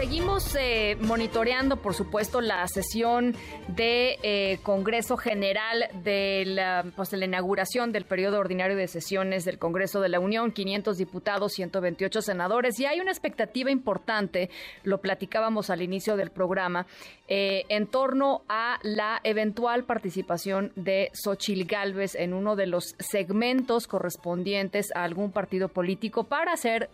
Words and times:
Seguimos 0.00 0.56
eh, 0.58 0.96
monitoreando, 1.02 1.76
por 1.76 1.92
supuesto, 1.92 2.40
la 2.40 2.66
sesión 2.68 3.34
de 3.68 4.16
eh, 4.22 4.58
Congreso 4.62 5.18
General 5.18 5.90
de 6.02 6.44
la, 6.46 6.86
pues, 6.96 7.12
la 7.12 7.26
inauguración 7.26 7.92
del 7.92 8.06
periodo 8.06 8.38
ordinario 8.38 8.78
de 8.78 8.88
sesiones 8.88 9.44
del 9.44 9.58
Congreso 9.58 10.00
de 10.00 10.08
la 10.08 10.18
Unión, 10.18 10.52
500 10.52 10.96
diputados, 10.96 11.52
128 11.52 12.22
senadores, 12.22 12.80
y 12.80 12.86
hay 12.86 12.98
una 13.00 13.10
expectativa 13.10 13.70
importante, 13.70 14.48
lo 14.84 15.02
platicábamos 15.02 15.68
al 15.68 15.82
inicio 15.82 16.16
del 16.16 16.30
programa, 16.30 16.86
eh, 17.28 17.66
en 17.68 17.86
torno 17.86 18.40
a 18.48 18.78
la 18.82 19.20
eventual 19.22 19.84
participación 19.84 20.72
de 20.76 21.10
Xochil 21.12 21.66
Gálvez 21.66 22.14
en 22.14 22.32
uno 22.32 22.56
de 22.56 22.66
los 22.66 22.94
segmentos 22.98 23.86
correspondientes 23.86 24.92
a 24.94 25.04
algún 25.04 25.30
partido 25.30 25.68
político 25.68 26.24
para 26.24 26.54
hacer, 26.54 26.88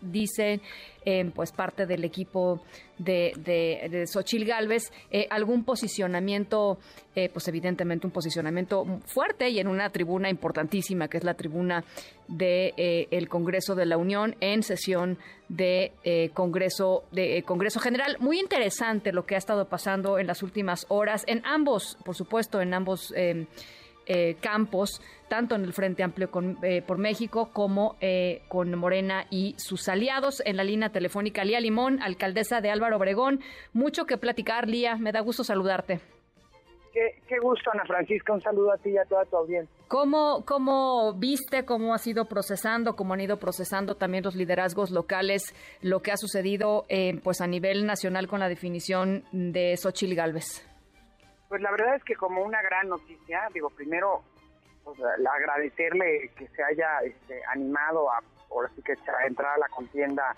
pues 1.35 1.53
parte 1.53 1.87
del 1.87 2.05
equipo 2.05 2.61
de, 2.99 3.33
de, 3.37 4.07
Xochil 4.07 4.45
Gálvez, 4.45 4.91
eh, 5.11 5.27
algún 5.31 5.65
posicionamiento, 5.65 6.79
eh, 7.15 7.29
pues 7.33 7.47
evidentemente 7.47 8.07
un 8.07 8.13
posicionamiento 8.13 8.85
fuerte 9.05 9.49
y 9.49 9.61
en 9.61 9.69
una 9.69 9.91
tribuna 9.91 10.29
importantísima, 10.29 11.07
que 11.07 11.19
es 11.19 11.25
la 11.25 11.35
tribuna 11.35 11.85
del 12.27 12.39
de, 12.39 13.09
eh, 13.11 13.27
Congreso 13.29 13.77
de 13.77 13.87
la 13.87 13.97
Unión 13.97 14.35
en 14.41 14.65
sesión 14.65 15.19
de 15.49 15.93
Congreso 16.35 17.05
de 17.13 17.45
Congreso 17.45 17.79
General. 17.79 18.17
Muy 18.19 18.41
interesante 18.41 19.13
lo 19.13 19.27
que 19.27 19.37
ha 19.37 19.39
estado 19.39 19.69
pasando 19.69 20.19
en 20.19 20.27
las 20.27 20.43
últimas 20.43 20.87
horas 20.89 21.23
en 21.29 21.43
ambos, 21.47 21.99
por 22.05 22.17
supuesto, 22.17 22.61
en 22.61 22.75
ambos 22.75 23.15
eh, 24.09 24.37
campos, 24.41 25.03
tanto 25.29 25.57
en 25.57 25.65
el 25.65 25.73
Frente 25.73 26.05
Amplio 26.05 26.31
eh, 26.63 26.81
por 26.81 26.97
México 26.97 27.51
como 27.53 27.97
eh, 28.01 28.43
con 28.49 28.73
Morena 28.79 29.27
y 29.31 29.55
sus 29.59 29.89
aliados. 29.89 30.41
En 30.47 30.57
la 30.57 30.63
línea 30.63 30.91
telefónica, 30.91 31.45
Lía 31.45 31.59
Limón, 31.59 32.01
alcaldesa 32.01 32.61
de 32.61 32.71
Álvaro 32.71 32.99
Obregón. 32.99 33.41
Mucho 33.73 34.07
que 34.07 34.17
platicar, 34.17 34.69
Lía. 34.69 34.97
Me 34.97 35.11
da 35.11 35.21
gusto 35.21 35.43
saludarte. 35.43 36.01
Qué, 36.93 37.39
gusto, 37.43 37.71
Ana 37.73 37.85
Francisca. 37.85 38.33
Un 38.33 38.41
saludo 38.41 38.73
a 38.73 38.79
ti 38.79 38.91
y 38.91 38.97
a 38.97 39.05
toda 39.05 39.25
tu 39.27 39.37
audiencia. 39.37 39.75
¿Cómo, 39.89 40.45
¿Cómo 40.47 41.13
viste, 41.13 41.65
cómo 41.67 41.93
ha 41.93 41.99
sido 41.99 42.25
procesando, 42.25 42.97
cómo 42.97 43.13
han 43.13 43.21
ido 43.21 43.39
procesando 43.39 43.97
también 43.97 44.25
los 44.25 44.35
liderazgos 44.35 44.91
locales 44.91 45.55
lo 45.83 46.01
que 46.01 46.13
ha 46.13 46.17
sucedido 46.17 46.87
pues 47.23 47.43
a 47.43 47.47
nivel 47.47 47.85
nacional 47.85 48.29
con 48.29 48.41
la 48.41 48.49
definición 48.49 49.25
de 49.33 49.77
Xochil 49.77 50.15
Gálvez? 50.15 50.66
Pues 51.49 51.61
la 51.61 51.71
verdad 51.71 51.97
es 51.97 52.05
que 52.05 52.17
como 52.17 52.43
una 52.43 52.61
gran 52.63 52.89
noticia, 52.89 53.49
digo, 53.55 53.71
primero 53.71 54.23
pues, 54.85 54.99
agradecerle 55.01 56.31
que 56.37 56.49
se 56.49 56.63
haya 56.63 56.99
este, 57.05 57.41
animado 57.53 58.11
a, 58.11 58.23
por 58.49 58.67
así 58.67 58.83
que 58.83 58.93
a 58.93 59.27
entrar 59.27 59.55
a 59.55 59.59
la 59.59 59.69
contienda 59.69 60.35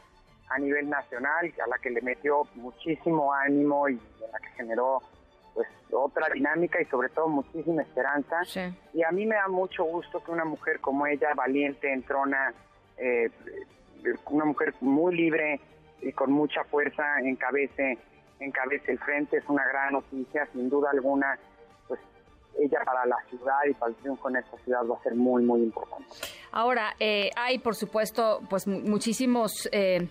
a 0.50 0.58
nivel 0.58 0.88
nacional, 0.88 1.52
a 1.62 1.68
la 1.68 1.78
que 1.78 1.90
le 1.90 2.00
metió 2.00 2.44
muchísimo 2.54 3.32
ánimo 3.32 3.88
y 3.88 4.00
a 4.26 4.32
la 4.32 4.38
que 4.38 4.48
generó 4.56 5.02
pues 5.54 5.68
otra 5.90 6.28
dinámica 6.32 6.80
y 6.80 6.84
sobre 6.86 7.08
todo 7.08 7.28
muchísima 7.28 7.82
esperanza. 7.82 8.42
Y 8.94 9.02
a 9.02 9.10
mí 9.10 9.26
me 9.26 9.34
da 9.34 9.48
mucho 9.48 9.84
gusto 9.84 10.22
que 10.22 10.30
una 10.30 10.44
mujer 10.44 10.80
como 10.80 11.06
ella, 11.06 11.34
valiente, 11.34 11.92
entrona, 11.92 12.54
eh, 12.96 13.30
una 14.30 14.44
mujer 14.44 14.74
muy 14.80 15.16
libre 15.16 15.60
y 16.00 16.12
con 16.12 16.30
mucha 16.30 16.64
fuerza, 16.64 17.18
encabece 17.20 17.98
encabece 18.40 18.92
el 18.92 18.98
frente, 18.98 19.38
es 19.38 19.44
una 19.48 19.64
gran 19.66 19.92
noticia, 19.92 20.46
sin 20.52 20.68
duda 20.68 20.90
alguna, 20.90 21.38
pues 21.86 22.00
ella 22.58 22.78
para 22.84 23.06
la 23.06 23.16
ciudad 23.28 23.58
y 23.68 23.74
para 23.74 23.90
el 23.90 23.96
triunfo 23.96 24.28
en 24.30 24.36
esta 24.36 24.56
ciudad 24.58 24.80
va 24.86 24.96
a 24.96 25.02
ser 25.02 25.14
muy, 25.14 25.42
muy 25.42 25.62
importante. 25.62 26.06
Ahora, 26.52 26.94
eh, 26.98 27.30
hay 27.36 27.58
por 27.58 27.74
supuesto, 27.74 28.40
pues 28.48 28.66
muchísimos... 28.66 29.68
Eh, 29.72 30.08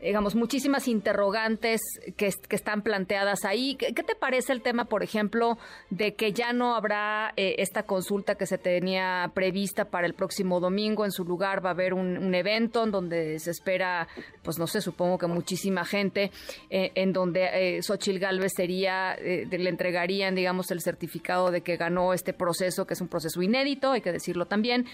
digamos, 0.00 0.34
muchísimas 0.34 0.88
interrogantes 0.88 1.80
que, 2.16 2.30
están 2.50 2.82
planteadas 2.82 3.44
ahí. 3.44 3.76
¿Qué, 3.76 3.92
te 3.92 4.14
parece 4.14 4.52
el 4.52 4.62
tema, 4.62 4.86
por 4.86 5.02
ejemplo, 5.02 5.58
de 5.90 6.14
que 6.14 6.32
ya 6.32 6.52
no 6.52 6.74
habrá 6.74 7.32
eh, 7.36 7.56
esta 7.58 7.84
consulta 7.84 8.34
que 8.34 8.46
se 8.46 8.58
tenía 8.58 9.30
prevista 9.34 9.86
para 9.86 10.06
el 10.06 10.14
próximo 10.14 10.60
domingo? 10.60 11.04
En 11.04 11.12
su 11.12 11.24
lugar 11.24 11.64
va 11.64 11.70
a 11.70 11.72
haber 11.72 11.94
un, 11.94 12.34
evento 12.34 12.84
en 12.84 12.90
donde 12.90 13.38
se 13.38 13.50
espera, 13.50 14.08
pues 14.42 14.58
no 14.58 14.66
sé, 14.66 14.80
supongo 14.80 15.18
que 15.18 15.26
muchísima 15.26 15.84
gente, 15.84 16.30
eh, 16.70 16.92
en 16.94 17.12
donde 17.12 17.76
eh, 17.76 17.82
Xochil 17.82 18.18
Gálvez 18.18 18.52
sería, 18.54 19.14
eh, 19.14 19.46
le 19.50 19.68
entregarían, 19.68 20.34
digamos, 20.34 20.70
el 20.70 20.80
certificado 20.80 21.50
de 21.50 21.62
que 21.62 21.76
ganó 21.76 22.12
este 22.12 22.32
proceso, 22.32 22.86
que 22.86 22.94
es 22.94 23.00
un 23.00 23.08
proceso 23.08 23.42
inédito, 23.42 23.92
hay 23.92 24.00
que 24.00 24.12
decirlo 24.12 24.46
también. 24.46 24.86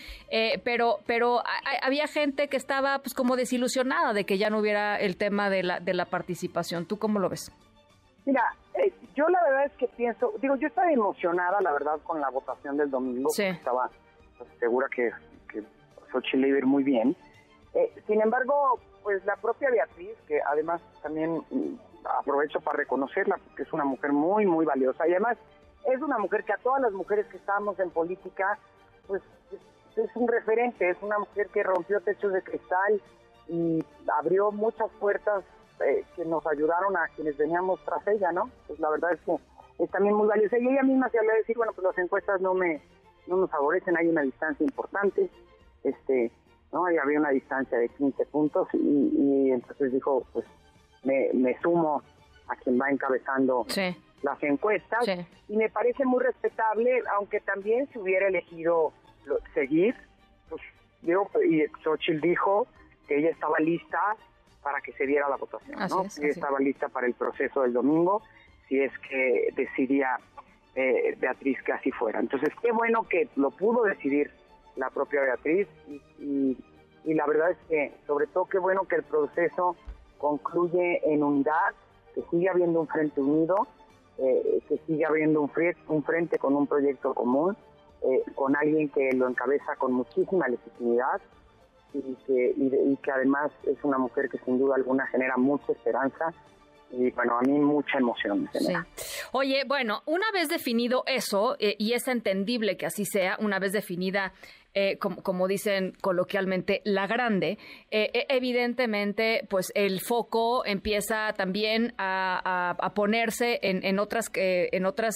pero 0.64 1.00
pero 1.06 1.42
había 1.82 2.06
gente 2.06 2.48
que 2.48 2.56
estaba, 2.56 2.98
pues, 3.00 3.14
como 3.14 3.36
desilusionada 3.36 4.12
de 4.12 4.24
que 4.24 4.38
ya 4.38 4.50
no 4.50 4.58
hubiera 4.58 4.95
el 4.98 5.16
tema 5.16 5.50
de 5.50 5.62
la, 5.62 5.80
de 5.80 5.94
la 5.94 6.06
participación. 6.06 6.86
¿Tú 6.86 6.98
cómo 6.98 7.18
lo 7.18 7.28
ves? 7.28 7.52
Mira, 8.24 8.42
eh, 8.74 8.92
yo 9.14 9.28
la 9.28 9.42
verdad 9.44 9.66
es 9.66 9.72
que 9.74 9.86
pienso, 9.88 10.32
digo, 10.40 10.56
yo 10.56 10.66
estaba 10.66 10.92
emocionada, 10.92 11.60
la 11.60 11.72
verdad, 11.72 12.00
con 12.02 12.20
la 12.20 12.28
votación 12.28 12.76
del 12.76 12.90
domingo, 12.90 13.30
estaba 13.36 13.88
pues, 14.36 14.50
segura 14.58 14.88
que, 14.94 15.12
que 15.48 15.62
Xochitl 16.10 16.44
iba 16.44 16.56
a 16.56 16.58
ir 16.58 16.66
muy 16.66 16.82
bien. 16.82 17.16
Eh, 17.74 17.92
sin 18.06 18.20
embargo, 18.20 18.80
pues 19.02 19.24
la 19.24 19.36
propia 19.36 19.70
Beatriz, 19.70 20.16
que 20.26 20.40
además 20.42 20.82
también 21.02 21.42
mm, 21.50 21.76
aprovecho 22.18 22.60
para 22.60 22.78
reconocerla, 22.78 23.38
porque 23.38 23.62
es 23.62 23.72
una 23.72 23.84
mujer 23.84 24.12
muy, 24.12 24.44
muy 24.44 24.66
valiosa, 24.66 25.06
y 25.06 25.12
además 25.12 25.38
es 25.86 26.02
una 26.02 26.18
mujer 26.18 26.42
que 26.44 26.52
a 26.52 26.58
todas 26.58 26.82
las 26.82 26.92
mujeres 26.92 27.26
que 27.26 27.36
estábamos 27.36 27.78
en 27.78 27.90
política, 27.90 28.58
pues 29.06 29.22
es 29.96 30.16
un 30.16 30.28
referente, 30.28 30.90
es 30.90 30.98
una 31.00 31.18
mujer 31.18 31.48
que 31.48 31.62
rompió 31.62 32.00
techos 32.00 32.32
de 32.32 32.42
cristal, 32.42 33.00
y 33.48 33.84
abrió 34.18 34.50
muchas 34.52 34.90
puertas 34.98 35.44
eh, 35.80 36.04
que 36.14 36.24
nos 36.24 36.46
ayudaron 36.46 36.96
a 36.96 37.08
quienes 37.14 37.36
veníamos 37.36 37.80
tras 37.84 38.06
ella, 38.06 38.32
¿no? 38.32 38.50
Pues 38.66 38.80
la 38.80 38.90
verdad 38.90 39.12
es 39.12 39.20
que 39.20 39.36
es 39.84 39.90
también 39.90 40.14
muy 40.14 40.26
valiosa. 40.26 40.58
Y 40.58 40.68
ella 40.68 40.82
misma 40.82 41.08
se 41.10 41.18
habla 41.18 41.32
de 41.32 41.38
decir, 41.40 41.56
bueno, 41.56 41.72
pues 41.74 41.84
las 41.84 41.98
encuestas 41.98 42.40
no 42.40 42.54
me 42.54 42.80
no 43.26 43.36
nos 43.36 43.50
favorecen, 43.50 43.96
hay 43.96 44.06
una 44.06 44.22
distancia 44.22 44.64
importante, 44.64 45.28
este, 45.84 46.30
¿no? 46.72 46.90
Y 46.90 46.96
había 46.96 47.18
una 47.18 47.30
distancia 47.30 47.78
de 47.78 47.88
15 47.88 48.24
puntos 48.26 48.68
y, 48.72 49.50
entonces 49.50 49.92
dijo, 49.92 50.24
pues 50.32 50.46
me, 51.04 51.30
me, 51.32 51.58
sumo 51.60 52.02
a 52.48 52.56
quien 52.56 52.80
va 52.80 52.90
encabezando 52.90 53.66
las 54.22 54.42
encuestas 54.42 55.06
y 55.48 55.56
me 55.56 55.68
parece 55.70 56.04
muy 56.04 56.22
respetable, 56.22 57.02
aunque 57.16 57.40
también 57.40 57.88
se 57.92 57.98
hubiera 57.98 58.28
elegido 58.28 58.92
seguir, 59.54 59.94
pues 60.48 60.62
digo, 61.02 61.28
y 61.48 61.64
Xochitl 61.82 62.20
dijo, 62.20 62.66
que 63.06 63.18
ella 63.18 63.30
estaba 63.30 63.58
lista 63.58 64.16
para 64.62 64.80
que 64.80 64.92
se 64.92 65.06
diera 65.06 65.28
la 65.28 65.36
votación, 65.36 65.78
¿no? 65.88 66.02
ella 66.02 66.28
estaba 66.28 66.58
lista 66.58 66.88
para 66.88 67.06
el 67.06 67.14
proceso 67.14 67.62
del 67.62 67.72
domingo, 67.72 68.22
si 68.68 68.80
es 68.80 68.92
que 69.08 69.50
decidía 69.54 70.18
eh, 70.74 71.16
Beatriz 71.18 71.62
que 71.62 71.72
así 71.72 71.90
fuera. 71.92 72.18
Entonces, 72.18 72.50
qué 72.60 72.72
bueno 72.72 73.04
que 73.08 73.28
lo 73.36 73.50
pudo 73.50 73.84
decidir 73.84 74.30
la 74.74 74.90
propia 74.90 75.22
Beatriz 75.22 75.68
y, 75.88 76.56
y, 77.04 77.14
la 77.14 77.26
verdad 77.26 77.52
es 77.52 77.58
que, 77.68 77.94
sobre 78.06 78.26
todo, 78.26 78.46
qué 78.46 78.58
bueno 78.58 78.82
que 78.88 78.96
el 78.96 79.04
proceso 79.04 79.76
concluye 80.18 81.00
en 81.04 81.22
unidad, 81.22 81.72
que 82.14 82.22
sigue 82.30 82.48
habiendo 82.48 82.80
un 82.80 82.88
frente 82.88 83.20
unido, 83.20 83.68
eh, 84.18 84.60
que 84.68 84.78
sigue 84.86 85.06
habiendo 85.06 85.42
un, 85.42 85.50
un 85.88 86.02
frente 86.02 86.38
con 86.38 86.56
un 86.56 86.66
proyecto 86.66 87.14
común, 87.14 87.56
eh, 88.02 88.22
con 88.34 88.56
alguien 88.56 88.88
que 88.88 89.12
lo 89.12 89.28
encabeza 89.28 89.76
con 89.76 89.92
muchísima 89.92 90.48
legitimidad 90.48 91.20
y 91.94 92.14
que, 92.26 92.54
y, 92.56 92.96
que 92.96 93.10
además 93.10 93.50
es 93.64 93.78
una 93.82 93.98
mujer 93.98 94.28
que 94.28 94.38
sin 94.38 94.58
duda 94.58 94.76
alguna 94.76 95.06
genera 95.06 95.36
mucha 95.36 95.72
esperanza 95.72 96.32
y 96.90 97.10
bueno, 97.10 97.38
a 97.38 97.42
mí 97.42 97.58
mucha 97.58 97.98
emoción. 97.98 98.48
Oye, 99.32 99.64
bueno, 99.66 100.02
una 100.06 100.30
vez 100.32 100.48
definido 100.48 101.02
eso, 101.06 101.56
eh, 101.58 101.74
y 101.78 101.94
es 101.94 102.06
entendible 102.06 102.76
que 102.76 102.86
así 102.86 103.04
sea, 103.04 103.36
una 103.40 103.58
vez 103.58 103.72
definida 103.72 104.32
eh, 104.78 104.98
como, 104.98 105.48
dicen 105.48 105.94
coloquialmente, 106.02 106.82
la 106.84 107.06
grande, 107.06 107.56
eh, 107.90 108.10
eh, 108.12 108.26
evidentemente, 108.28 109.46
pues 109.48 109.72
el 109.74 110.02
foco 110.02 110.66
empieza 110.66 111.32
también 111.32 111.94
a, 111.96 112.92
ponerse 112.94 113.58
en, 113.62 113.98
otras, 113.98 114.30
en 114.34 114.84
otras 114.84 115.14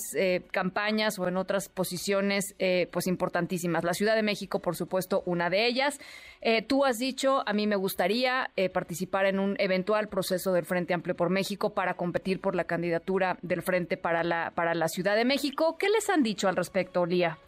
campañas 0.50 1.18
o 1.18 1.28
en 1.28 1.36
otras 1.36 1.68
posiciones, 1.68 2.54
pues 2.90 3.06
importantísimas. 3.06 3.84
La 3.84 3.92
Ciudad 3.92 4.14
de 4.14 4.22
México, 4.22 4.60
por 4.60 4.76
supuesto, 4.76 5.22
una 5.26 5.50
de 5.50 5.66
ellas. 5.66 5.98
tú 6.66 6.86
has 6.86 6.96
dicho, 6.96 7.42
a 7.46 7.52
mí 7.52 7.66
me 7.66 7.76
gustaría 7.76 8.50
participar 8.72 9.26
en 9.26 9.38
un 9.38 9.56
eventual 9.58 10.08
proceso 10.08 10.52
del 10.52 10.64
Frente 10.64 10.94
Amplio 10.94 11.14
por 11.14 11.28
México 11.28 11.74
para 11.74 11.94
competir 11.94 12.40
por 12.40 12.54
la 12.54 12.64
candidatura 12.64 13.38
del 13.42 13.62
Frente 13.62 13.98
para 13.98 14.24
la, 14.24 14.52
para 14.54 14.74
la 14.74 14.88
Ciudad 14.88 15.16
de 15.16 15.26
México. 15.26 15.76
¿Qué 15.78 15.90
les 15.90 16.08
han 16.08 16.22
dicho 16.22 16.48
al 16.48 16.56
respecto, 16.56 17.04
Lía? 17.04 17.38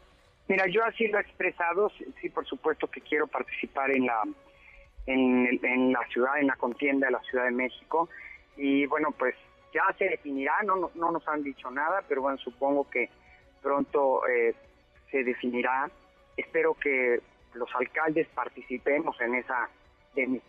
Mira, 0.52 0.66
yo 0.66 0.84
así 0.84 1.08
lo 1.08 1.16
he 1.16 1.22
expresado, 1.22 1.90
sí, 2.20 2.28
por 2.28 2.44
supuesto 2.44 2.86
que 2.86 3.00
quiero 3.00 3.26
participar 3.26 3.90
en 3.90 4.04
la 4.04 4.22
en, 5.06 5.92
la 5.94 6.06
ciudad, 6.08 6.38
en 6.38 6.46
la 6.46 6.56
contienda 6.56 7.06
de 7.06 7.12
la 7.12 7.22
Ciudad 7.22 7.46
de 7.46 7.52
México 7.52 8.10
y 8.58 8.84
bueno, 8.84 9.12
pues 9.12 9.34
ya 9.72 9.82
se 9.96 10.04
definirá, 10.10 10.52
no, 10.66 10.90
no, 10.94 11.10
nos 11.10 11.26
han 11.26 11.42
dicho 11.42 11.70
nada, 11.70 12.04
pero 12.06 12.20
bueno, 12.20 12.36
supongo 12.36 12.86
que 12.90 13.08
pronto 13.62 14.28
eh, 14.28 14.54
se 15.10 15.24
definirá. 15.24 15.90
Espero 16.36 16.74
que 16.74 17.22
los 17.54 17.74
alcaldes 17.74 18.28
participemos 18.34 19.18
en 19.22 19.36
esa 19.36 19.70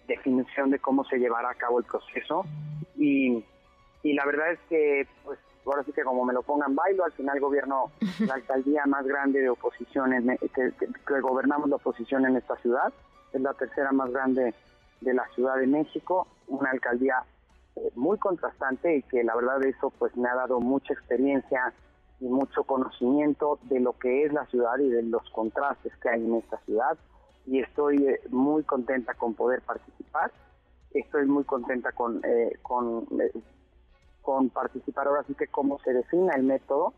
definición 0.06 0.70
de 0.72 0.80
cómo 0.80 1.06
se 1.06 1.18
llevará 1.18 1.52
a 1.52 1.56
cabo 1.56 1.80
el 1.80 1.86
proceso 1.86 2.44
y, 2.98 3.42
y 4.04 4.12
la 4.12 4.26
verdad 4.26 4.52
es 4.52 4.60
que 4.68 5.08
pues 5.24 5.40
ahora 5.66 5.84
sí 5.84 5.92
que 5.92 6.04
como 6.04 6.26
me 6.26 6.34
lo 6.34 6.42
pongan 6.44 6.76
bailo, 6.76 7.06
al 7.06 7.12
final 7.14 7.40
gobierno 7.40 7.92
la 8.20 8.36
alcaldía 8.36 8.86
más 8.86 9.06
grande 9.06 9.42
de 9.42 9.50
oposición, 9.50 10.14
en, 10.14 10.38
que, 10.38 10.72
que, 10.72 11.22
gobernamos 11.22 11.70
la 11.70 11.78
oposición 11.78 12.26
en 12.26 12.36
esta 12.38 12.56
ciudad, 12.58 12.94
es 13.32 13.42
la 13.42 13.54
tercera 13.54 13.92
más 13.92 14.12
grande 14.12 14.54
de 15.02 15.14
la 15.14 15.28
Ciudad 15.36 15.58
de 15.58 15.68
México, 15.68 16.28
una 16.48 16.72
alcaldía 16.72 17.24
eh, 17.76 17.92
muy 17.96 18.18
contrastante 18.18 18.98
y 18.98 19.04
que 19.04 19.24
la 19.24 19.36
verdad 19.36 19.64
eso 19.66 19.92
pues 19.98 20.16
me 20.16 20.30
ha 20.30 20.36
dado 20.36 20.60
mucha 20.60 20.94
experiencia 20.94 21.74
y 22.20 22.26
mucho 22.26 22.64
conocimiento 22.64 23.60
de 23.64 23.80
lo 23.80 23.98
que 23.98 24.26
es 24.26 24.34
la 24.34 24.46
ciudad 24.46 24.78
y 24.80 24.90
de 24.90 25.04
los 25.04 25.28
contrastes 25.32 25.92
que 25.98 26.10
hay 26.10 26.24
en 26.24 26.36
esta 26.36 26.58
ciudad. 26.66 26.98
Y 27.46 27.60
estoy 27.60 28.08
eh, 28.08 28.22
muy 28.30 28.64
contenta 28.64 29.14
con 29.16 29.34
poder 29.34 29.62
participar, 29.62 30.32
estoy 30.94 31.26
muy 31.26 31.44
contenta 31.44 31.92
con, 31.92 32.22
eh, 32.24 32.58
con, 32.62 33.08
con 34.24 34.50
participar 34.50 35.08
ahora 35.08 35.24
sí 35.28 35.36
que 35.36 35.48
cómo 35.48 35.78
se 35.80 35.94
defina 35.94 36.34
el 36.34 36.44
método, 36.44 36.94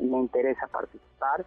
me 0.00 0.18
interesa 0.18 0.66
participar, 0.66 1.44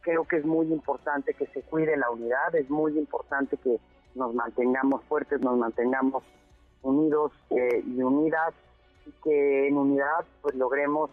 creo 0.00 0.24
que 0.24 0.36
es 0.36 0.46
muy 0.46 0.72
importante 0.72 1.34
que 1.34 1.46
se 1.48 1.62
cuide 1.62 1.96
la 1.96 2.10
unidad, 2.10 2.54
es 2.54 2.70
muy 2.70 2.96
importante 2.96 3.56
que 3.56 3.78
nos 4.14 4.32
mantengamos 4.34 5.02
fuertes, 5.04 5.40
nos 5.40 5.58
mantengamos 5.58 6.22
unidos 6.82 7.32
eh, 7.50 7.82
y 7.84 8.02
unidas 8.02 8.54
y 9.04 9.10
que 9.22 9.66
en 9.68 9.76
unidad 9.76 10.24
pues 10.42 10.54
logremos 10.54 11.10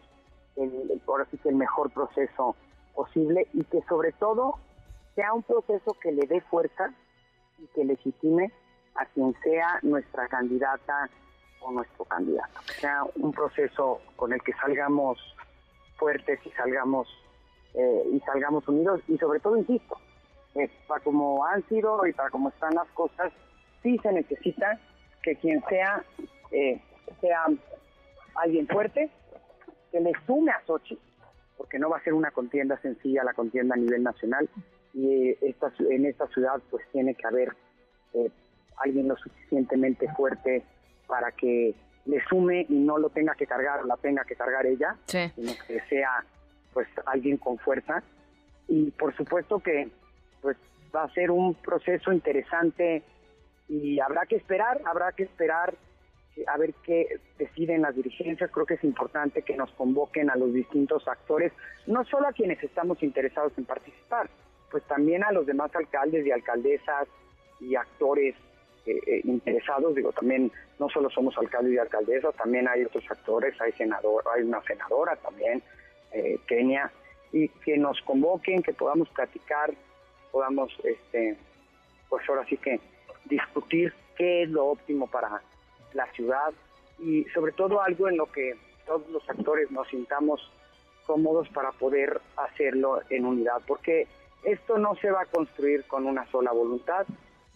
el, 0.55 1.01
ahora 1.07 1.25
sí 1.31 1.37
que 1.39 1.49
el 1.49 1.55
mejor 1.55 1.91
proceso 1.91 2.55
posible 2.93 3.47
y 3.53 3.63
que 3.63 3.81
sobre 3.89 4.11
todo 4.11 4.59
sea 5.15 5.33
un 5.33 5.41
proceso 5.41 5.95
que 5.99 6.11
le 6.11 6.27
dé 6.27 6.41
fuerza 6.41 6.93
y 7.57 7.65
que 7.67 7.85
legitime 7.85 8.51
a 8.95 9.05
quien 9.07 9.33
sea 9.43 9.79
nuestra 9.81 10.27
candidata 10.27 11.09
o 11.63 11.71
nuestro 11.71 12.05
candidato. 12.05 12.59
Sea 12.79 13.03
un 13.15 13.31
proceso 13.31 14.01
con 14.15 14.33
el 14.33 14.41
que 14.41 14.53
salgamos 14.53 15.17
fuertes 15.97 16.39
y 16.45 16.49
salgamos 16.51 17.07
eh, 17.73 18.03
y 18.11 18.19
salgamos 18.21 18.67
unidos 18.67 19.01
y 19.07 19.17
sobre 19.17 19.39
todo 19.39 19.57
insisto 19.57 19.97
eh, 20.55 20.69
para 20.87 21.03
como 21.03 21.45
han 21.45 21.67
sido 21.67 22.05
y 22.05 22.13
para 22.13 22.29
como 22.29 22.49
están 22.49 22.75
las 22.75 22.87
cosas 22.89 23.31
sí 23.83 23.97
se 24.01 24.11
necesita 24.11 24.79
que 25.21 25.35
quien 25.35 25.63
sea, 25.69 26.03
eh, 26.51 26.81
sea 27.21 27.45
alguien 28.35 28.67
fuerte, 28.67 29.09
que 29.91 29.99
le 29.99 30.11
sume 30.25 30.51
a 30.51 30.65
Sochi, 30.65 30.97
porque 31.57 31.77
no 31.79 31.89
va 31.89 31.97
a 31.97 32.03
ser 32.03 32.13
una 32.13 32.31
contienda 32.31 32.79
sencilla 32.81 33.23
la 33.23 33.33
contienda 33.33 33.75
a 33.75 33.77
nivel 33.77 34.03
nacional, 34.03 34.49
y 34.93 35.29
eh, 35.29 35.37
esta, 35.41 35.71
en 35.79 36.05
esta 36.05 36.27
ciudad 36.27 36.61
pues 36.71 36.83
tiene 36.91 37.15
que 37.15 37.27
haber 37.27 37.55
eh, 38.13 38.29
alguien 38.77 39.07
lo 39.07 39.17
suficientemente 39.17 40.07
fuerte 40.15 40.63
para 41.13 41.31
que 41.31 41.75
le 42.05 42.23
sume 42.25 42.65
y 42.67 42.73
no 42.73 42.97
lo 42.97 43.11
tenga 43.11 43.35
que 43.35 43.45
cargar, 43.45 43.85
la 43.85 43.97
tenga 43.97 44.23
que 44.25 44.35
cargar 44.35 44.65
ella, 44.65 44.97
sino 45.05 45.51
que 45.67 45.79
sea 45.87 46.25
pues 46.73 46.87
alguien 47.05 47.37
con 47.37 47.59
fuerza. 47.59 48.01
Y 48.67 48.89
por 48.89 49.15
supuesto 49.15 49.59
que 49.59 49.89
pues 50.41 50.57
va 50.93 51.03
a 51.03 51.13
ser 51.13 51.29
un 51.29 51.53
proceso 51.53 52.11
interesante 52.11 53.03
y 53.69 53.99
habrá 53.99 54.25
que 54.25 54.37
esperar, 54.37 54.81
habrá 54.85 55.11
que 55.11 55.21
esperar 55.21 55.75
eh, 56.35 56.45
a 56.47 56.57
ver 56.57 56.73
qué 56.83 57.19
deciden 57.37 57.83
las 57.83 57.95
dirigencias. 57.95 58.49
Creo 58.49 58.65
que 58.65 58.73
es 58.73 58.83
importante 58.83 59.43
que 59.43 59.55
nos 59.55 59.69
convoquen 59.73 60.31
a 60.31 60.35
los 60.35 60.51
distintos 60.51 61.07
actores, 61.07 61.53
no 61.85 62.03
solo 62.05 62.27
a 62.27 62.33
quienes 62.33 62.61
estamos 62.63 63.03
interesados 63.03 63.53
en 63.55 63.65
participar, 63.65 64.31
pues 64.71 64.83
también 64.85 65.23
a 65.23 65.31
los 65.31 65.45
demás 65.45 65.69
alcaldes 65.75 66.25
y 66.25 66.31
alcaldesas 66.31 67.07
y 67.59 67.75
actores 67.75 68.33
eh, 68.85 68.99
eh, 69.05 69.21
interesados. 69.23 69.95
Digo, 69.95 70.11
también 70.11 70.51
no 70.79 70.89
solo 70.89 71.09
somos 71.09 71.37
alcaldes 71.37 71.73
y 71.73 71.77
alcaldesas, 71.77 72.35
también 72.35 72.67
hay 72.67 72.83
otros 72.83 73.03
actores, 73.09 73.59
hay 73.61 73.71
senador, 73.73 74.23
hay 74.35 74.43
una 74.43 74.61
senadora 74.63 75.15
también, 75.17 75.61
Kenia, 76.45 76.91
y 77.31 77.49
que 77.49 77.77
nos 77.77 77.99
convoquen, 78.01 78.61
que 78.61 78.73
podamos 78.73 79.09
platicar, 79.09 79.73
podamos, 80.31 80.71
este, 80.83 81.35
pues 82.07 82.29
ahora 82.29 82.45
sí 82.45 82.57
que 82.57 82.79
discutir 83.25 83.93
qué 84.15 84.43
es 84.43 84.49
lo 84.49 84.67
óptimo 84.67 85.07
para 85.07 85.41
la 85.93 86.05
ciudad 86.11 86.53
y 86.99 87.23
sobre 87.33 87.51
todo 87.53 87.81
algo 87.81 88.07
en 88.07 88.17
lo 88.17 88.27
que 88.27 88.55
todos 88.85 89.07
los 89.09 89.27
actores 89.29 89.71
nos 89.71 89.87
sintamos 89.87 90.51
cómodos 91.05 91.49
para 91.49 91.71
poder 91.71 92.21
hacerlo 92.37 93.01
en 93.09 93.25
unidad, 93.25 93.61
porque 93.67 94.07
esto 94.43 94.77
no 94.77 94.95
se 94.95 95.09
va 95.09 95.21
a 95.21 95.25
construir 95.25 95.85
con 95.85 96.05
una 96.05 96.25
sola 96.31 96.51
voluntad, 96.51 97.05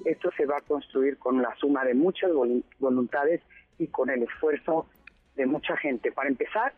esto 0.06 0.30
se 0.38 0.46
va 0.46 0.58
a 0.58 0.62
construir 0.62 1.18
con 1.18 1.42
la 1.42 1.56
suma 1.56 1.84
de 1.84 1.94
muchas 1.94 2.32
voluntades 2.80 3.42
y 3.78 3.88
con 3.88 4.10
el 4.10 4.24
esfuerzo 4.24 4.88
de 5.36 5.46
mucha 5.46 5.78
gente. 5.78 6.12
Para 6.12 6.30
empezar, 6.30 6.74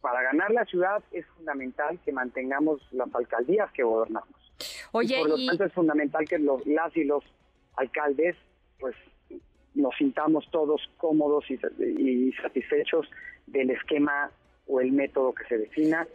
para 0.00 0.22
ganar 0.22 0.50
la 0.50 0.64
ciudad 0.64 1.02
es 1.12 1.26
fundamental 1.36 1.98
que 2.04 2.12
mantengamos 2.12 2.80
las 2.92 3.14
alcaldías 3.14 3.70
que 3.72 3.82
gobernamos. 3.82 4.28
Oye, 4.92 5.18
por 5.18 5.30
lo 5.30 5.46
tanto 5.46 5.64
es 5.64 5.72
fundamental 5.72 6.26
que 6.28 6.38
los, 6.38 6.66
las 6.66 6.94
y 6.96 7.04
los 7.04 7.24
alcaldes, 7.76 8.36
pues 8.78 8.94
nos 9.74 9.94
sintamos 9.96 10.46
todos 10.50 10.82
cómodos 10.98 11.44
y, 11.50 12.32
satisfechos 12.42 13.08
del 13.46 13.70
esquema 13.70 14.30
o 14.66 14.80
el 14.80 14.92
método 14.92 15.34
que 15.34 15.44
se 15.44 15.58
defina. 15.58 16.06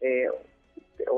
Eh, 0.00 0.28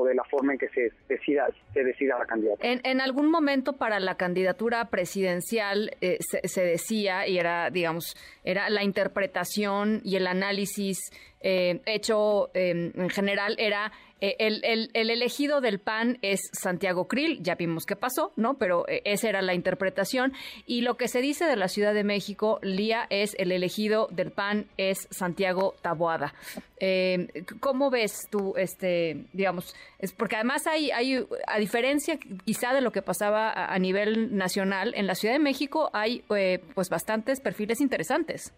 de 0.05 0.15
la 0.15 0.23
forma 0.23 0.53
en 0.53 0.59
que 0.59 0.69
se 0.69 0.91
decida 1.07 1.47
se 1.73 1.83
decida 1.83 2.17
la 2.17 2.25
candidatura. 2.25 2.79
En, 2.83 3.01
algún 3.01 3.29
momento 3.29 3.73
para 3.73 3.99
la 3.99 4.15
candidatura 4.15 4.89
presidencial 4.89 5.91
eh, 6.01 6.17
se, 6.19 6.61
decía 6.61 7.27
y 7.27 7.37
era 7.37 7.69
digamos 7.69 8.15
era 8.43 8.69
la 8.69 8.83
interpretación 8.83 10.01
y 10.03 10.15
el 10.15 10.27
análisis 10.27 10.97
eh, 11.41 11.81
hecho 11.85 12.49
en 12.53 13.09
general 13.09 13.55
era 13.57 13.91
eh, 14.21 14.35
el, 14.39 14.89
elegido 14.93 15.61
del 15.61 15.79
PAN 15.79 16.17
es 16.21 16.49
Santiago 16.51 17.07
Krill, 17.07 17.41
ya 17.41 17.55
vimos 17.55 17.85
qué 17.85 17.95
pasó, 17.95 18.33
¿no? 18.35 18.57
Pero 18.57 18.87
eh, 18.87 19.01
esa 19.05 19.29
era 19.29 19.41
la 19.41 19.53
interpretación. 19.53 20.33
Y 20.65 20.81
lo 20.81 20.97
que 20.97 21.07
se 21.07 21.21
dice 21.21 21.45
de 21.45 21.55
la 21.55 21.67
Ciudad 21.67 21.93
de 21.93 22.03
México, 22.03 22.59
Lía, 22.61 23.07
es 23.09 23.35
el 23.39 23.51
elegido 23.51 24.07
del 24.11 24.31
PAN 24.31 24.65
es 24.77 25.07
Santiago 25.11 25.75
Taboada. 25.81 26.33
Eh, 26.79 27.27
¿Cómo 27.59 27.89
ves 27.89 28.27
tú, 28.29 28.53
este, 28.57 29.25
digamos, 29.33 29.75
es 29.99 30.13
porque 30.13 30.35
además 30.35 30.67
hay, 30.67 30.91
hay, 30.91 31.25
a 31.47 31.59
diferencia 31.59 32.17
quizá 32.45 32.73
de 32.73 32.81
lo 32.81 32.91
que 32.91 33.01
pasaba 33.01 33.49
a, 33.49 33.73
a 33.73 33.79
nivel 33.79 34.35
nacional, 34.35 34.93
en 34.95 35.07
la 35.07 35.15
Ciudad 35.15 35.33
de 35.33 35.39
México 35.39 35.89
hay 35.93 36.23
pues 36.27 36.89
bastantes 36.89 37.39
perfiles 37.41 37.81
interesantes. 37.81 38.53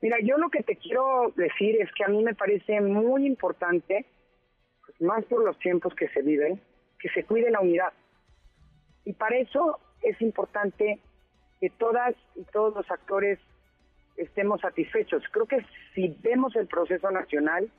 Mira, 0.00 0.16
yo 0.22 0.36
lo 0.36 0.48
que 0.48 0.62
te 0.62 0.76
quiero 0.76 1.32
decir 1.36 1.76
es 1.80 1.88
que 1.96 2.04
a 2.04 2.08
mí 2.08 2.22
me 2.22 2.34
parece 2.34 2.80
muy 2.80 3.26
importante 3.26 4.06
más 5.00 5.24
por 5.24 5.44
los 5.44 5.58
tiempos 5.58 5.94
que 5.94 6.08
se 6.08 6.22
viven, 6.22 6.60
que 6.98 7.08
se 7.10 7.24
cuide 7.24 7.50
la 7.50 7.60
unidad. 7.60 7.92
Y 9.04 9.12
para 9.12 9.36
eso 9.38 9.78
es 10.02 10.20
importante 10.20 11.00
que 11.60 11.70
todas 11.70 12.14
y 12.34 12.44
todos 12.44 12.74
los 12.74 12.90
actores 12.90 13.38
estemos 14.16 14.60
satisfechos. 14.60 15.22
Creo 15.30 15.46
que 15.46 15.64
si 15.94 16.08
vemos 16.22 16.54
el 16.56 16.66
proceso 16.66 17.10
nacional, 17.10 17.70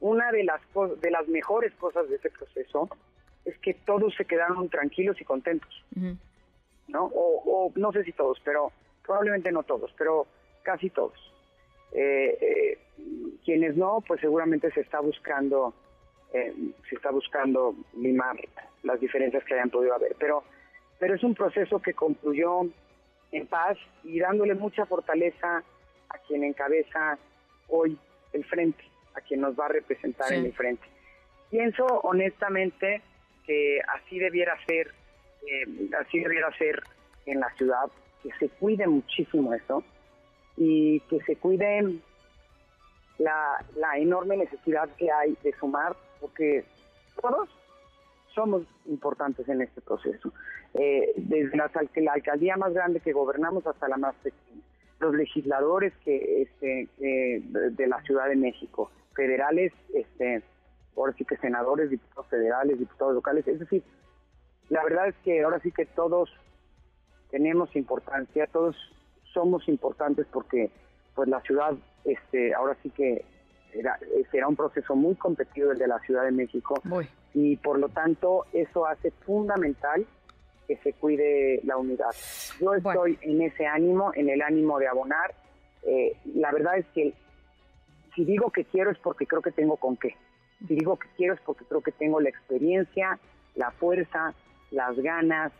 una 0.00 0.30
de 0.32 0.44
las 0.44 0.60
de 1.00 1.10
las 1.10 1.26
mejores 1.28 1.72
cosas 1.74 2.08
de 2.08 2.16
ese 2.16 2.30
proceso 2.30 2.88
es 3.44 3.58
que 3.58 3.74
todos 3.74 4.14
se 4.14 4.24
quedaron 4.24 4.68
tranquilos 4.68 5.20
y 5.20 5.24
contentos, 5.24 5.84
¿no? 6.88 7.10
O, 7.14 7.72
no 7.76 7.92
sé 7.92 8.04
si 8.04 8.12
todos, 8.12 8.40
pero 8.44 8.72
probablemente 9.04 9.52
no 9.52 9.62
todos, 9.62 9.92
pero 9.98 10.26
casi 10.62 10.90
todos. 10.90 11.18
Eh, 11.92 12.38
eh, 12.40 12.78
quienes 13.44 13.76
no, 13.76 14.02
pues 14.06 14.20
seguramente 14.20 14.70
se 14.72 14.80
está 14.80 15.00
buscando 15.00 15.74
eh, 16.34 16.52
se 16.88 16.96
está 16.96 17.12
buscando 17.12 17.76
limar 17.96 18.36
las 18.82 18.98
diferencias 18.98 19.44
que 19.44 19.54
hayan 19.54 19.70
podido 19.70 19.94
haber. 19.94 20.16
Pero, 20.18 20.42
pero 20.98 21.14
es 21.14 21.22
un 21.22 21.34
proceso 21.34 21.80
que 21.80 21.94
concluyó 21.94 22.62
en 23.30 23.46
paz 23.46 23.78
y 24.02 24.18
dándole 24.18 24.54
mucha 24.54 24.84
fortaleza 24.84 25.62
a 26.08 26.18
quien 26.26 26.42
encabeza 26.42 27.18
hoy 27.68 27.96
el 28.32 28.44
frente, 28.44 28.82
a 29.14 29.20
quien 29.20 29.42
nos 29.42 29.58
va 29.58 29.66
a 29.66 29.68
representar 29.68 30.32
en 30.32 30.46
el 30.46 30.52
frente. 30.52 30.82
Pienso 31.50 31.86
honestamente 32.02 33.00
que 33.46 33.80
así 33.94 34.18
debiera 34.18 34.56
ser, 34.66 34.90
eh, 35.46 35.88
así 36.00 36.18
debiera 36.18 36.50
ser 36.58 36.82
en 37.26 37.38
la 37.38 37.50
ciudad, 37.50 37.86
que 38.24 38.30
se 38.40 38.48
cuide 38.48 38.88
muchísimo 38.88 39.54
eso 39.54 39.84
y 40.56 40.98
que 41.00 41.20
se 41.20 41.36
cuide 41.36 42.00
la, 43.18 43.64
la 43.76 43.98
enorme 43.98 44.36
necesidad 44.36 44.88
que 44.96 45.10
hay 45.10 45.36
de 45.42 45.52
sumar 45.58 45.96
porque 46.20 46.64
todos 47.20 47.48
somos 48.34 48.62
importantes 48.86 49.48
en 49.48 49.62
este 49.62 49.80
proceso, 49.80 50.32
eh, 50.74 51.12
desde 51.16 51.56
la, 51.56 51.70
alcaldía 52.12 52.56
más 52.56 52.74
grande 52.74 53.00
que 53.00 53.12
gobernamos 53.12 53.66
hasta 53.66 53.88
la 53.88 53.96
más 53.96 54.14
pequeña, 54.16 54.62
los 55.00 55.14
legisladores 55.14 55.92
que 56.04 56.42
este, 56.42 56.88
de, 56.98 57.86
la 57.86 58.02
Ciudad 58.02 58.28
de 58.28 58.36
México, 58.36 58.90
federales, 59.14 59.72
este, 59.94 60.42
ahora 60.96 61.12
sí 61.16 61.24
que 61.24 61.36
senadores, 61.36 61.90
diputados 61.90 62.26
federales, 62.28 62.78
diputados 62.78 63.14
locales, 63.14 63.46
es 63.46 63.60
decir, 63.60 63.82
la 64.68 64.82
verdad 64.82 65.08
es 65.08 65.14
que 65.24 65.42
ahora 65.42 65.60
sí 65.60 65.70
que 65.70 65.86
todos 65.86 66.30
tenemos 67.30 67.74
importancia, 67.76 68.46
todos 68.48 68.76
somos 69.32 69.68
importantes 69.68 70.26
porque 70.32 70.70
pues 71.14 71.28
la 71.28 71.40
ciudad, 71.42 71.74
este, 72.04 72.54
ahora 72.54 72.76
sí 72.82 72.90
que 72.90 73.24
era, 73.72 73.98
será 74.30 74.48
un 74.48 74.56
proceso 74.56 74.94
muy 74.94 75.14
competido 75.16 75.72
el 75.72 75.78
de 75.78 75.88
la 75.88 75.98
Ciudad 76.00 76.24
de 76.24 76.30
México 76.30 76.80
y 77.32 77.56
por 77.56 77.78
lo 77.78 77.88
tanto 77.88 78.46
eso 78.52 78.86
hace 78.86 79.10
fundamental 79.10 80.06
que 80.66 80.76
se 80.78 80.92
cuide 80.94 81.60
la 81.64 81.76
unidad. 81.76 82.10
Yo 82.60 82.74
estoy 82.74 83.18
en 83.22 83.42
ese 83.42 83.66
ánimo, 83.66 84.12
en 84.14 84.28
el 84.28 84.40
ánimo 84.42 84.78
de 84.78 84.88
abonar. 84.88 85.34
Eh, 85.82 86.16
la 86.36 86.50
verdad 86.52 86.78
es 86.78 86.86
que 86.94 87.12
si 88.14 88.24
digo 88.24 88.50
que 88.50 88.64
quiero 88.64 88.90
es 88.90 88.98
porque 88.98 89.26
creo 89.26 89.42
que 89.42 89.50
tengo 89.50 89.76
con 89.76 89.96
qué. 89.96 90.16
Si 90.66 90.74
digo 90.74 90.96
que 90.96 91.08
quiero 91.16 91.34
es 91.34 91.40
porque 91.40 91.64
creo 91.64 91.82
que 91.82 91.92
tengo 91.92 92.20
la 92.20 92.30
experiencia, 92.30 93.18
la 93.56 93.72
fuerza, 93.72 94.34
las 94.70 94.96
ganas 94.96 95.52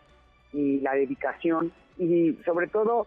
y 0.53 0.81
la 0.81 0.95
dedicación 0.95 1.73
y 1.99 2.35
sobre 2.45 2.69
todo 2.69 3.07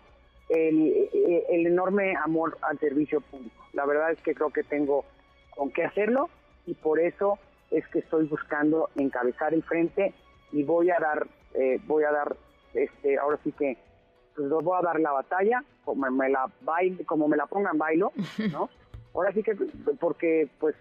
el, 0.50 1.10
el, 1.50 1.68
enorme 1.68 2.16
amor 2.16 2.58
al 2.62 2.80
servicio 2.80 3.22
público. 3.22 3.66
La 3.74 3.86
verdad 3.86 4.12
es 4.12 4.22
que 4.22 4.34
creo 4.34 4.50
que 4.50 4.64
tengo 4.64 5.06
con 5.56 5.72
qué 5.72 5.84
hacerlo 5.84 6.30
y 6.66 6.74
por 6.74 7.00
eso 7.00 7.38
es 7.72 7.86
que 7.88 8.00
estoy 8.00 8.28
buscando 8.28 8.90
encabezar 8.96 9.54
el 9.54 9.64
frente 9.64 10.14
y 10.52 10.64
voy 10.64 10.90
a 10.90 11.00
dar, 11.00 11.28
eh, 11.54 11.80
voy 11.86 12.04
a 12.04 12.12
dar, 12.12 12.36
este, 12.74 13.18
ahora 13.18 13.40
sí 13.44 13.52
que, 13.52 13.78
pues 14.36 14.50
voy 14.50 14.78
a 14.78 14.82
dar 14.82 15.00
la 15.00 15.12
batalla, 15.12 15.64
como 15.84 16.10
me 16.12 16.30
la 16.30 16.50
baile, 16.62 17.04
como 17.06 17.28
me 17.28 17.38
la 17.38 17.48
pongan 17.48 17.78
bailo, 17.78 18.12
¿no? 18.52 18.70
Ahora 19.14 19.34
sí 19.34 19.44
que, 19.44 19.56
porque, 20.00 20.48
pues, 20.60 20.76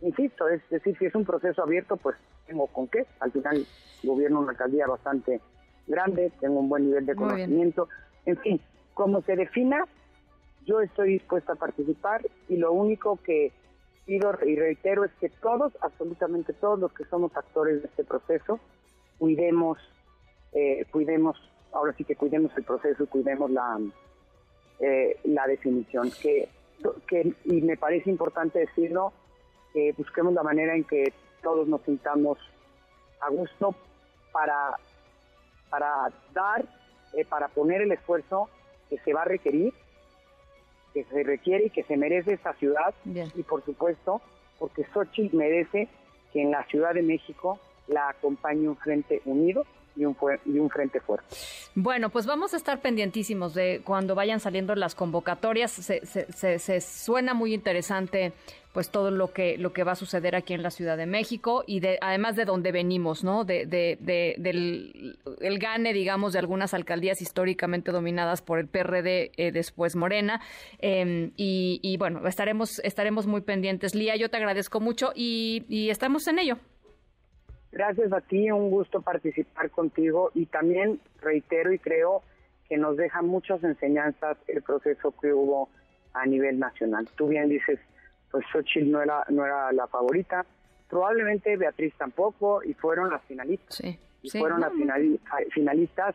insisto, 0.00 0.48
es 0.48 0.62
decir, 0.70 0.96
si 0.98 1.06
es 1.06 1.14
un 1.14 1.24
proceso 1.24 1.62
abierto, 1.62 1.96
pues 1.96 2.16
tengo 2.46 2.66
con 2.68 2.86
qué. 2.88 3.06
Al 3.20 3.32
final, 3.32 3.66
gobierno 4.02 4.40
una 4.40 4.52
alcaldía 4.52 4.86
bastante 4.86 5.40
grande, 5.86 6.32
tengo 6.40 6.60
un 6.60 6.68
buen 6.68 6.86
nivel 6.86 7.06
de 7.06 7.14
conocimiento. 7.14 7.88
En 8.24 8.36
fin, 8.38 8.60
como 8.94 9.22
se 9.22 9.36
defina, 9.36 9.86
yo 10.64 10.80
estoy 10.80 11.14
dispuesta 11.14 11.54
a 11.54 11.56
participar 11.56 12.22
y 12.48 12.56
lo 12.56 12.72
único 12.72 13.18
que 13.24 13.52
pido 14.06 14.32
y 14.44 14.56
reitero 14.56 15.04
es 15.04 15.12
que 15.20 15.28
todos, 15.28 15.72
absolutamente 15.80 16.52
todos 16.52 16.78
los 16.78 16.92
que 16.92 17.04
somos 17.04 17.36
actores 17.36 17.82
de 17.82 17.88
este 17.88 18.04
proceso, 18.04 18.58
cuidemos, 19.18 19.78
eh, 20.52 20.84
cuidemos, 20.90 21.36
ahora 21.72 21.92
sí 21.94 22.04
que 22.04 22.16
cuidemos 22.16 22.52
el 22.56 22.64
proceso 22.64 23.04
y 23.04 23.06
cuidemos 23.06 23.50
la, 23.50 23.78
eh, 24.80 25.18
la 25.24 25.46
definición. 25.46 26.10
Que, 26.20 26.48
que, 27.06 27.34
y 27.44 27.62
me 27.62 27.76
parece 27.76 28.10
importante 28.10 28.58
decirlo, 28.60 29.12
que 29.72 29.94
busquemos 29.96 30.34
la 30.34 30.42
manera 30.42 30.74
en 30.74 30.84
que 30.84 31.12
todos 31.42 31.66
nos 31.66 31.82
sintamos 31.82 32.38
a 33.20 33.30
gusto 33.30 33.74
para, 34.32 34.76
para 35.70 36.12
dar, 36.32 36.64
eh, 37.14 37.24
para 37.24 37.48
poner 37.48 37.82
el 37.82 37.92
esfuerzo 37.92 38.48
que 38.92 38.98
se 38.98 39.14
va 39.14 39.22
a 39.22 39.24
requerir, 39.24 39.72
que 40.92 41.04
se 41.04 41.22
requiere 41.22 41.64
y 41.64 41.70
que 41.70 41.82
se 41.84 41.96
merece 41.96 42.34
esta 42.34 42.52
ciudad. 42.52 42.94
Y 43.06 43.42
por 43.42 43.64
supuesto, 43.64 44.20
porque 44.58 44.84
Xochitl 44.84 45.34
merece 45.34 45.88
que 46.30 46.42
en 46.42 46.50
la 46.50 46.62
Ciudad 46.64 46.92
de 46.92 47.00
México 47.00 47.58
la 47.88 48.10
acompañe 48.10 48.68
un 48.68 48.76
frente 48.76 49.22
unido 49.24 49.64
y 49.96 50.04
un, 50.04 50.16
y 50.44 50.58
un 50.58 50.70
frente 50.70 51.00
fuerte. 51.00 51.26
Bueno, 51.74 52.10
pues 52.10 52.26
vamos 52.26 52.54
a 52.54 52.56
estar 52.56 52.80
pendientísimos 52.80 53.54
de 53.54 53.82
cuando 53.84 54.14
vayan 54.14 54.40
saliendo 54.40 54.74
las 54.74 54.94
convocatorias. 54.94 55.70
Se, 55.70 56.04
se, 56.04 56.58
se, 56.58 56.80
suena 56.80 57.34
muy 57.34 57.54
interesante 57.54 58.32
pues 58.72 58.90
todo 58.90 59.10
lo 59.10 59.32
que 59.32 59.58
lo 59.58 59.74
que 59.74 59.84
va 59.84 59.92
a 59.92 59.96
suceder 59.96 60.34
aquí 60.34 60.54
en 60.54 60.62
la 60.62 60.70
Ciudad 60.70 60.96
de 60.96 61.04
México 61.04 61.62
y 61.66 61.80
de 61.80 61.98
además 62.00 62.36
de 62.36 62.46
donde 62.46 62.72
venimos, 62.72 63.22
¿no? 63.22 63.44
De, 63.44 63.66
de, 63.66 63.98
del 64.38 65.18
el 65.40 65.58
gane, 65.58 65.92
digamos, 65.92 66.32
de 66.32 66.38
algunas 66.38 66.72
alcaldías 66.72 67.20
históricamente 67.20 67.92
dominadas 67.92 68.40
por 68.40 68.58
el 68.58 68.68
PRD, 68.68 69.32
eh, 69.36 69.52
después 69.52 69.94
Morena. 69.94 70.40
Em, 70.78 71.32
y, 71.36 71.80
y, 71.82 71.98
bueno, 71.98 72.26
estaremos 72.26 72.78
estaremos 72.80 73.26
muy 73.26 73.42
pendientes. 73.42 73.94
Lía, 73.94 74.16
yo 74.16 74.30
te 74.30 74.38
agradezco 74.38 74.80
mucho 74.80 75.12
y 75.14 75.88
estamos 75.90 76.26
en 76.28 76.38
ello. 76.38 76.58
Gracias 77.72 78.12
a 78.12 78.20
ti, 78.20 78.50
un 78.50 78.70
gusto 78.70 79.00
participar 79.00 79.70
contigo 79.70 80.30
y 80.34 80.44
también 80.44 81.00
reitero 81.22 81.72
y 81.72 81.78
creo 81.78 82.22
que 82.68 82.76
nos 82.76 82.98
deja 82.98 83.22
muchas 83.22 83.64
enseñanzas 83.64 84.36
el 84.46 84.62
proceso 84.62 85.14
que 85.18 85.32
hubo 85.32 85.70
a 86.12 86.26
nivel 86.26 86.58
nacional. 86.58 87.08
Tú 87.16 87.28
bien 87.28 87.48
dices, 87.48 87.80
pues 88.30 88.44
Xochitl 88.52 88.90
no 88.90 89.00
era, 89.00 89.24
no 89.30 89.46
era 89.46 89.72
la 89.72 89.86
favorita, 89.86 90.44
probablemente 90.90 91.56
Beatriz 91.56 91.94
tampoco 91.96 92.62
y 92.62 92.74
fueron 92.74 93.08
las 93.08 93.22
finalistas. 93.22 93.74
Sí, 93.74 93.98
y 94.20 94.30
fueron 94.30 94.60
las 94.60 94.72
finalistas 95.50 96.14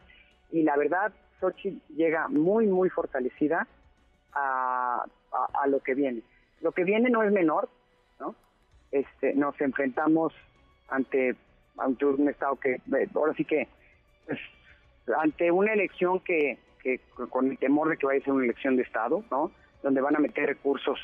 y 0.52 0.62
la 0.62 0.78
verdad 0.78 1.12
Xochitl 1.40 1.82
llega 1.96 2.28
muy, 2.28 2.68
muy 2.68 2.90
fortalecida 2.90 3.68
a, 4.34 5.06
a, 5.60 5.68
lo 5.68 5.80
que 5.80 5.96
viene. 5.96 6.22
Lo 6.62 6.72
que 6.72 6.84
viene 6.84 7.10
no 7.10 7.24
es 7.24 7.32
menor, 7.32 7.68
¿no? 8.20 8.36
Este, 8.92 9.34
nos 9.34 9.60
enfrentamos 9.60 10.34
ante 10.90 11.36
ante 11.78 12.06
un 12.06 12.30
Estado 12.30 12.56
que, 12.56 12.74
eh, 12.76 13.08
ahora 13.16 13.34
sí 13.34 13.46
que, 13.46 13.68
pues, 14.26 14.40
ante 15.18 15.52
una 15.52 15.74
elección 15.74 16.20
que, 16.22 16.58
que, 16.82 17.00
con 17.30 17.52
el 17.52 17.58
temor 17.58 17.90
de 17.90 17.98
que 17.98 18.06
vaya 18.06 18.20
a 18.20 18.24
ser 18.24 18.34
una 18.34 18.46
elección 18.46 18.76
de 18.76 18.84
Estado, 18.84 19.24
¿no? 19.32 19.52
Donde 19.84 20.02
van 20.02 20.16
a 20.16 20.20
meter 20.20 20.48
recursos 20.48 21.00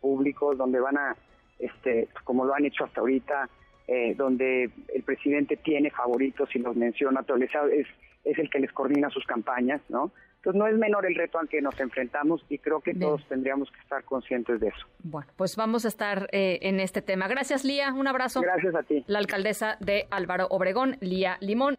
públicos, 0.00 0.58
donde 0.58 0.80
van 0.80 0.98
a, 0.98 1.16
este, 1.58 2.08
como 2.24 2.44
lo 2.44 2.54
han 2.54 2.64
hecho 2.64 2.84
hasta 2.84 3.00
ahorita, 3.00 3.48
eh, 3.88 4.14
donde 4.16 4.70
el 4.94 5.02
presidente 5.02 5.56
tiene 5.56 5.90
favoritos 5.90 6.54
y 6.54 6.58
los 6.58 6.76
menciona, 6.76 7.24
es, 7.72 7.86
es 8.24 8.38
el 8.38 8.50
que 8.50 8.58
les 8.58 8.72
coordina 8.72 9.10
sus 9.10 9.24
campañas, 9.24 9.80
¿no? 9.88 10.10
Entonces 10.36 10.58
no 10.58 10.66
es 10.68 10.76
menor 10.76 11.06
el 11.06 11.14
reto 11.14 11.38
al 11.38 11.48
que 11.48 11.60
nos 11.60 11.78
enfrentamos 11.80 12.44
y 12.48 12.58
creo 12.58 12.80
que 12.80 12.94
todos 12.94 13.26
tendríamos 13.28 13.70
que 13.70 13.80
estar 13.80 14.04
conscientes 14.04 14.60
de 14.60 14.68
eso. 14.68 14.86
Bueno, 15.02 15.28
pues 15.36 15.56
vamos 15.56 15.84
a 15.84 15.88
estar 15.88 16.28
eh, 16.32 16.58
en 16.62 16.78
este 16.78 17.02
tema. 17.02 17.26
Gracias, 17.26 17.64
Lía. 17.64 17.92
Un 17.92 18.06
abrazo. 18.06 18.40
Gracias 18.42 18.74
a 18.74 18.82
ti. 18.82 19.04
La 19.08 19.18
alcaldesa 19.18 19.76
de 19.80 20.06
Álvaro 20.10 20.46
Obregón, 20.50 20.98
Lía 21.00 21.36
Limón. 21.40 21.76